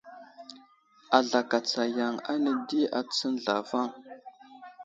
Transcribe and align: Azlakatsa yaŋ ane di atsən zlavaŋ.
Azlakatsa 1.17 1.81
yaŋ 1.97 2.15
ane 2.31 2.51
di 2.67 2.79
atsən 2.99 3.35
zlavaŋ. 3.43 3.89